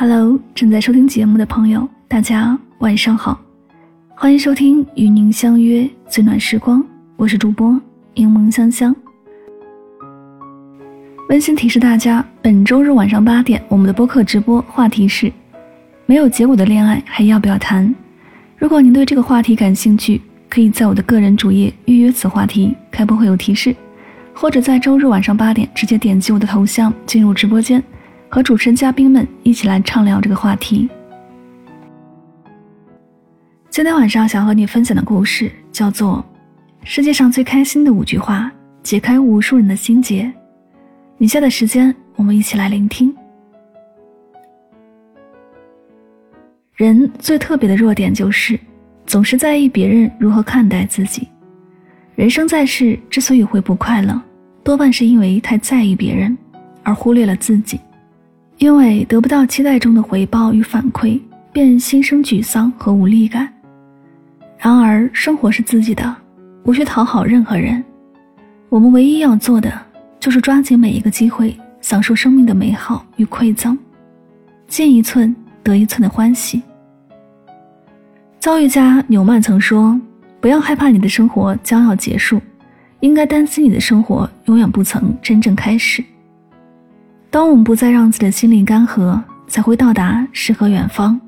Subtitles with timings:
[0.00, 3.36] Hello，正在收听节目的朋友，大家晚上好，
[4.14, 6.80] 欢迎收听与您相约最暖时光，
[7.16, 7.76] 我是主播
[8.14, 8.94] 柠檬香香。
[11.28, 15.32] 温馨提示大家，本周日晚上八点，我们的播客直播话题是：
[16.06, 17.92] 没有结果的恋爱还要不要谈？
[18.56, 23.74] 如果您对这个话题感兴趣，可以在我的个人主页预约此话题，开播会有提示，
[24.32, 27.82] 或者在周日晚上八点直接点击我的头像进入直播间。
[28.30, 30.88] 和主持人嘉宾们一起来畅聊这个话题。
[33.70, 36.24] 今天晚上想和你分享的故事叫做
[36.86, 38.50] 《世界上最开心的五句话》，
[38.82, 40.30] 解开无数人的心结。
[41.18, 43.14] 以下的时间，我们一起来聆听。
[46.74, 48.58] 人最特别的弱点就是
[49.04, 51.26] 总是在意别人如何看待自己。
[52.14, 54.20] 人生在世之所以会不快乐，
[54.62, 56.36] 多半是因为太在意别人，
[56.82, 57.80] 而忽略了自己。
[58.58, 61.20] 因为得不到期待中的回报与反馈，
[61.52, 63.48] 便心生沮丧和无力感。
[64.58, 66.14] 然而，生活是自己的，
[66.64, 67.82] 无需讨好任何人。
[68.68, 69.72] 我们唯一要做的，
[70.18, 73.78] 就是抓紧每一个机会，享受生命的美好与馈赠，
[74.66, 76.60] 进一寸得一寸的欢喜。
[78.40, 79.98] 教育家纽曼曾说
[80.40, 82.40] ：“不要害怕你的生活将要结束，
[82.98, 86.02] 应该担心你的生活永远不曾真正开始。”
[87.30, 91.20] 当我们不再让自己的心灵干涸，才会到达诗和远方。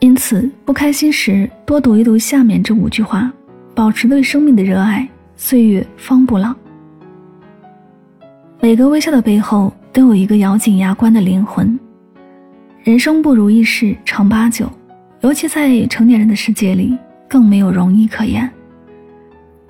[0.00, 3.32] 因此，不开心时多读一读下面这五句话，
[3.74, 6.52] 保持对生命的热爱，岁月方不老。
[8.60, 11.78] 每个微笑的背后，都有一个咬紧牙关的灵魂。
[12.82, 14.68] 人生不如意事常八九，
[15.20, 16.98] 尤其在成年人的世界里，
[17.28, 18.50] 更没有容易可言。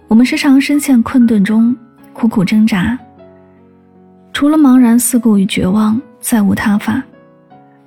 [0.09, 1.77] 我们时常深陷困顿中，
[2.13, 2.99] 苦苦挣扎。
[4.35, 7.01] 除了茫然四顾与绝望，再无他法。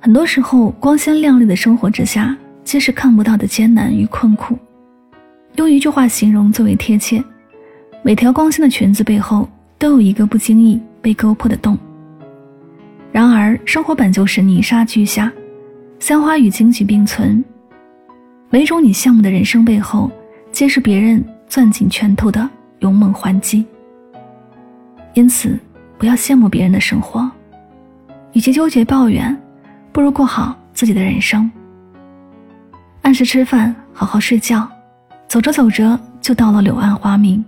[0.00, 4.58] 很多时候，光鲜亮丽的生活之下，皆是看不到的艰难与困苦。
[5.56, 7.22] 用一句话形容最为贴切：
[8.02, 9.46] 每条光鲜的裙子背后，
[9.78, 11.76] 都有一个不经意被勾破的洞。
[13.12, 15.30] 然而，生活本就是泥沙俱下，
[15.98, 17.44] 鲜花与荆棘并存。
[18.48, 20.10] 每种你羡慕的人生背后，
[20.50, 22.48] 皆是别人攥紧拳头的
[22.78, 23.66] 勇猛还击。
[25.12, 25.58] 因此。
[25.98, 27.28] 不要羡慕别人的生活，
[28.32, 29.36] 与其纠结抱怨，
[29.90, 31.50] 不如过好自己的人生。
[33.02, 34.68] 按时吃饭，好好睡觉，
[35.26, 37.44] 走着走着就到了柳暗花明。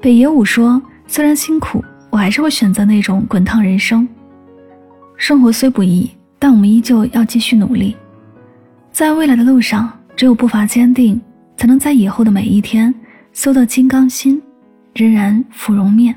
[0.00, 4.06] 北野武说：“虽然辛苦，我还是会选择那种滚烫人生。
[5.16, 7.96] 生活虽不易，但我们依旧要继续努力。
[8.92, 11.18] 在未来的路上，只有步伐坚定，
[11.56, 12.94] 才能在以后的每一天
[13.32, 14.40] 修得金刚心，
[14.92, 16.14] 仍然芙蓉面。”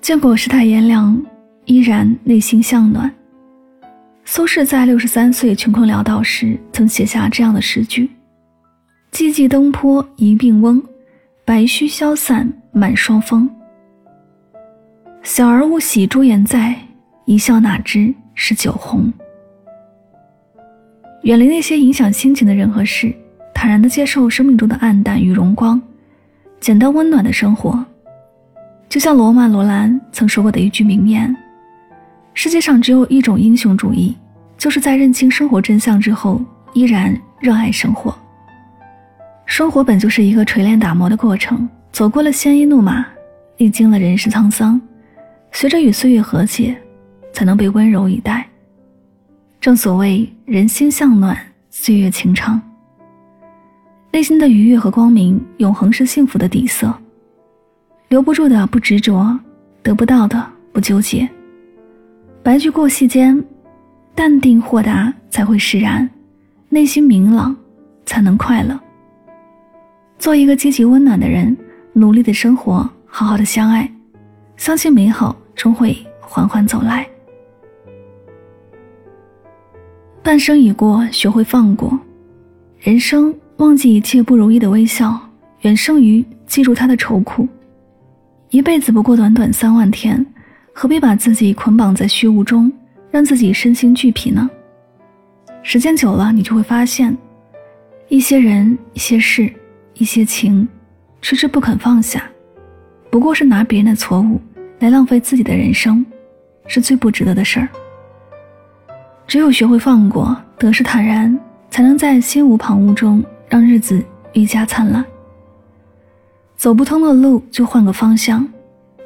[0.00, 1.20] 见过世态炎凉，
[1.64, 3.12] 依然内心向暖。
[4.24, 8.08] 苏轼在六十三岁穷困潦倒时，曾写下这样的诗句
[9.12, 10.82] ：“寂寂东坡一病翁，
[11.44, 13.48] 白须消散满霜风。
[15.22, 16.74] 小儿勿喜朱颜在，
[17.26, 19.12] 一笑哪知是酒红。”
[21.24, 23.12] 远离那些影响心情的人和事，
[23.52, 25.80] 坦然地接受生命中的暗淡与荣光，
[26.60, 27.84] 简单温暖的生活。
[28.88, 31.34] 就像罗曼·罗兰曾说过的一句名言
[32.32, 34.16] ：“世界上只有一种英雄主义，
[34.56, 36.40] 就是在认清生活真相之后，
[36.72, 38.16] 依然热爱生活。
[39.44, 43.04] 生活本就是一个锤炼打磨的过程，走过了鲜衣怒马，
[43.58, 44.80] 历经了人世沧桑，
[45.52, 46.74] 随着与岁月和解，
[47.32, 48.48] 才能被温柔以待。
[49.60, 51.36] 正所谓人心向暖，
[51.68, 52.60] 岁月情长。
[54.12, 56.90] 内心的愉悦和光明，永恒是幸福的底色。”
[58.08, 59.38] 留不住的不执着，
[59.82, 61.28] 得不到的不纠结。
[62.42, 63.44] 白驹过隙间，
[64.14, 66.08] 淡定豁达才会释然，
[66.70, 67.54] 内心明朗
[68.06, 68.78] 才能快乐。
[70.18, 71.54] 做一个积极温暖的人，
[71.92, 73.90] 努力的生活，好好的相爱，
[74.56, 77.06] 相信美好终会缓缓走来。
[80.22, 81.98] 半生已过，学会放过。
[82.80, 85.18] 人生忘记一切不如意的微笑，
[85.60, 87.46] 远胜于记住他的愁苦。
[88.50, 90.24] 一辈子不过短短三万天，
[90.72, 92.72] 何必把自己捆绑在虚无中，
[93.10, 94.48] 让自己身心俱疲呢？
[95.62, 97.14] 时间久了，你就会发现，
[98.08, 99.52] 一些人、一些事、
[99.94, 100.66] 一些情，
[101.20, 102.24] 迟迟不肯放下，
[103.10, 104.40] 不过是拿别人的错误
[104.78, 106.04] 来浪费自己的人生，
[106.66, 107.68] 是最不值得的事儿。
[109.26, 114.02] 只有学会放过，得失坦然，才能在心无旁骛中让日子
[114.32, 115.04] 愈加灿烂。
[116.58, 118.44] 走不通的路就换个方向，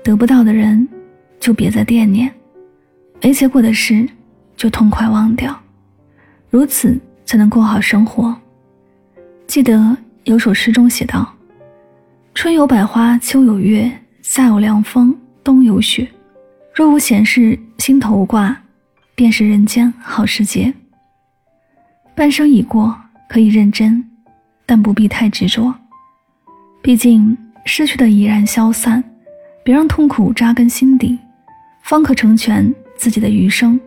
[0.02, 0.88] 得不到的人
[1.38, 2.32] 就别再惦念。
[3.20, 4.08] 没结果的事
[4.56, 5.54] 就痛快忘掉，
[6.49, 8.34] 如此才能过好生活。
[9.46, 9.94] 记得
[10.25, 11.31] 有首诗中写道
[12.34, 15.14] ：“春有百花，秋有月，夏有凉风，
[15.44, 16.08] 冬有雪。
[16.75, 18.56] 若无闲事，心头挂，
[19.14, 20.72] 便是人间好时节。”
[22.16, 24.02] 半生已过，可以认真，
[24.64, 25.75] 但不必太执着。
[26.82, 29.02] 毕竟失去的已然消散，
[29.62, 31.19] 别让痛苦扎根心底，
[31.84, 33.79] 方可成全自己的余生。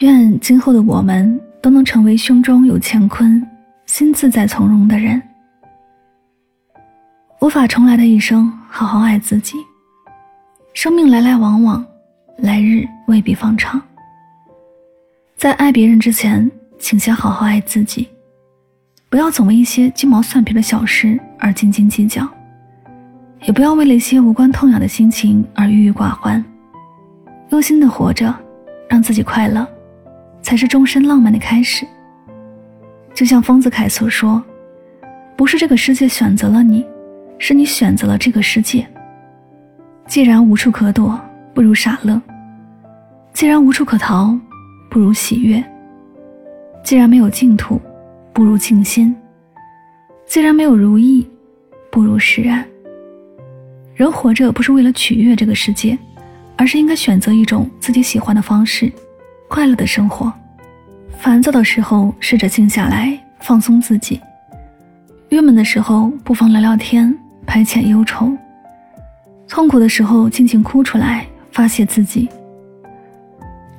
[0.00, 3.40] 愿今后的我们都能成为胸中有乾坤。
[3.86, 5.22] 心自在从容的人，
[7.40, 9.58] 无法重来的一生，好好爱自己。
[10.72, 11.84] 生命来来往往，
[12.38, 13.80] 来日未必方长。
[15.36, 18.08] 在爱别人之前，请先好好爱自己。
[19.14, 22.28] 不要总为一些鸡毛蒜皮的小事而斤斤计较，
[23.44, 26.44] 也不要为了一些无关痛痒的心情而郁郁寡欢。
[27.50, 28.34] 用心的活着，
[28.88, 29.64] 让自己快乐，
[30.42, 31.86] 才是终身浪漫的开始。
[33.14, 34.42] 就像丰子恺所说
[35.38, 36.84] ：“不是这个世界选择了你，
[37.38, 38.84] 是你选择了这个世界。
[40.08, 41.16] 既然无处可躲，
[41.54, 42.20] 不如傻乐；
[43.32, 44.36] 既然无处可逃，
[44.90, 45.62] 不如喜悦；
[46.82, 47.80] 既然没有净土，
[48.34, 49.14] 不如静心；
[50.26, 51.24] 既然没有如意，
[51.90, 52.64] 不如释然。
[53.94, 55.96] 人活着不是为了取悦这个世界，
[56.56, 58.92] 而是应该选择一种自己喜欢的方式，
[59.48, 60.32] 快乐的生活。”
[61.16, 64.18] 烦躁的时候，试着静下来，放松自己；
[65.28, 67.16] 郁闷的时候，不妨聊聊天，
[67.46, 68.36] 排遣忧愁；
[69.48, 72.28] 痛苦的时候，尽情哭出来，发泄自己。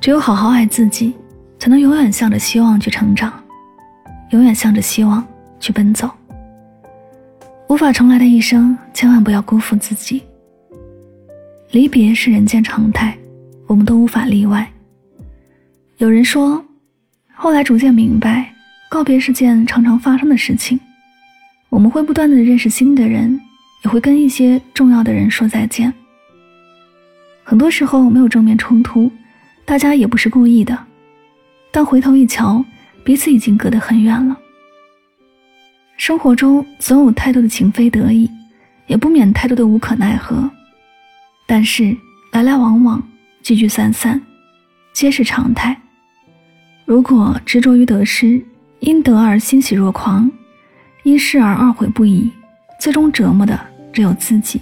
[0.00, 1.14] 只有好好爱自己，
[1.58, 3.30] 才能永远向着希望去成长，
[4.30, 5.26] 永远向着希望
[5.58, 6.10] 去奔走。
[7.68, 10.22] 无法重来的一生，千万不要辜负自己。
[11.70, 13.16] 离别是人间常态，
[13.66, 14.70] 我们都无法例外。
[15.98, 16.62] 有人说。
[17.38, 18.50] 后来逐渐明白，
[18.88, 20.80] 告别是件常常发生的事情。
[21.68, 23.38] 我们会不断的认识新的人，
[23.84, 25.92] 也会跟一些重要的人说再见。
[27.44, 29.12] 很多时候没有正面冲突，
[29.66, 30.78] 大家也不是故意的，
[31.70, 32.64] 但回头一瞧，
[33.06, 34.36] 彼此已经隔得很远了。
[35.96, 38.28] 生活中总有太多的情非得已，
[38.88, 40.50] 也不免太多的无可奈何。
[41.46, 41.96] 但是
[42.32, 43.00] 来来往往，
[43.44, 44.20] 聚聚散散，
[44.92, 45.80] 皆是常态。
[46.84, 48.44] 如果执着于得失，
[48.80, 50.28] 因得而欣喜若狂，
[51.04, 52.28] 因失而懊悔不已，
[52.80, 53.56] 最终折磨的
[53.92, 54.60] 只有自己。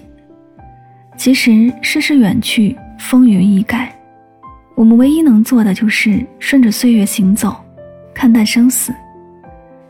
[1.16, 3.98] 其实世事远去，风云易改，
[4.74, 7.63] 我们唯一能做的就是顺着岁月行走，
[8.14, 8.94] 看淡生死，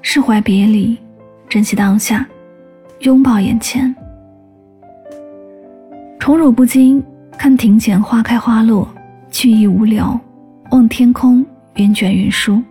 [0.03, 0.97] 释怀别离，
[1.49, 2.27] 珍惜当下，
[3.01, 3.95] 拥抱眼前。
[6.19, 7.05] 宠辱不惊，
[7.39, 8.89] 看庭前花开花落，
[9.31, 10.19] 去意无聊，
[10.71, 11.45] 望天空。
[11.77, 12.63] 云卷云舒，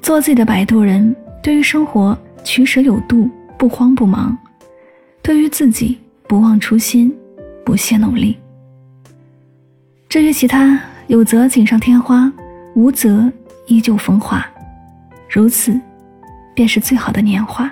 [0.00, 1.12] 做自己的摆渡人。
[1.42, 3.28] 对于生活，取舍有度，
[3.58, 4.32] 不慌不忙；
[5.20, 5.98] 对于自己，
[6.28, 7.12] 不忘初心，
[7.64, 8.38] 不懈努力。
[10.08, 12.32] 至于其他，有则锦上添花，
[12.76, 13.28] 无则
[13.70, 14.44] 依旧风华。
[15.28, 15.80] 如此，
[16.54, 17.70] 便是最好的年华。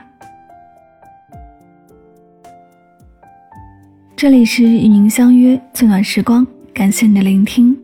[4.15, 7.77] 这里是与您相约最暖时光，感谢你的聆听。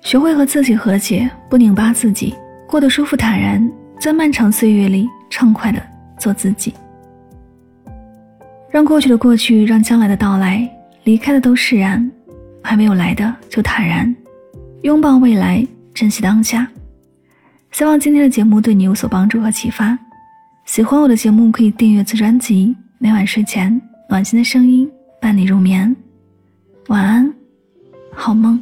[0.00, 2.34] 学会和自己和解，不拧巴自己，
[2.66, 5.82] 过得舒服坦然，在漫长岁月里畅快的
[6.18, 6.72] 做自己。
[8.70, 10.66] 让过去的过去，让将来的到来，
[11.04, 12.10] 离开的都释然，
[12.62, 14.14] 还没有来的就坦然，
[14.82, 16.66] 拥抱未来，珍惜当下。
[17.72, 19.98] 希望今天的节目对你有所帮助和启发。
[20.64, 22.74] 喜欢我的节目，可以订阅此专辑。
[22.98, 25.94] 每晚睡前，暖心的声音伴你入眠。
[26.88, 27.32] 晚安，
[28.12, 28.60] 好梦。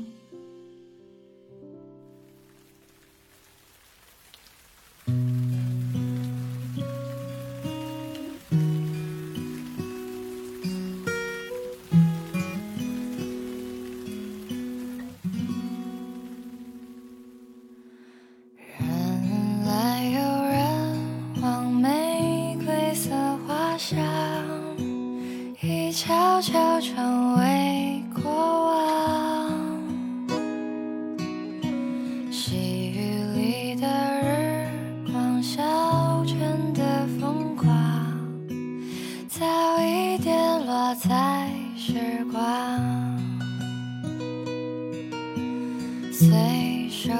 [46.16, 47.10] 随手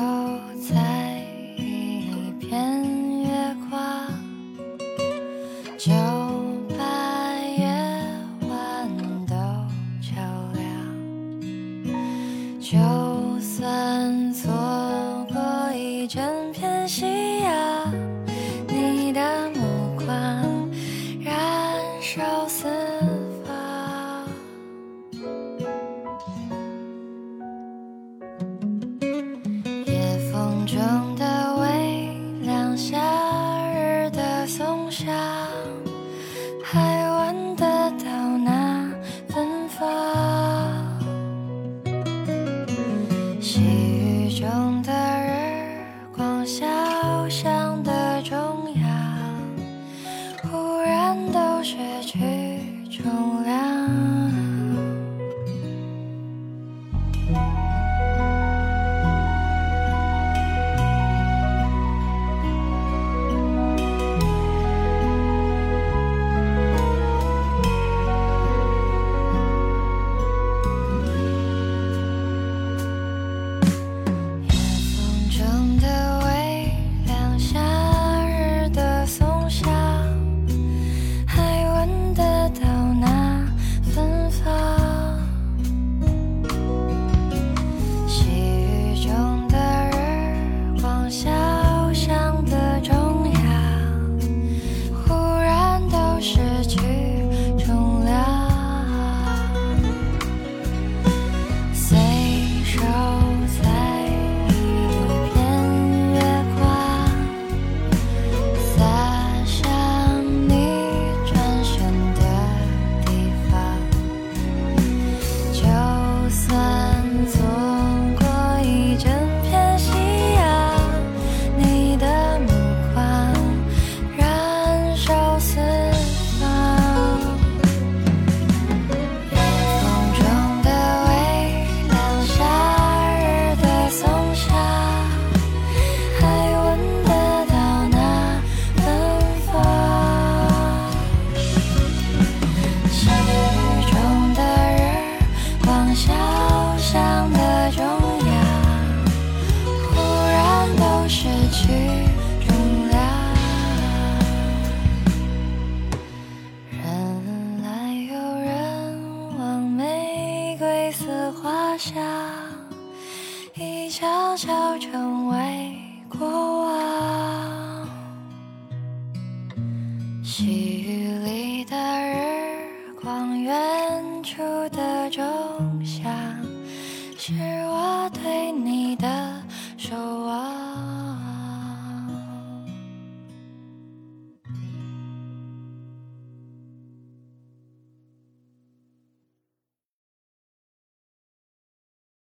[170.37, 171.77] 细雨里的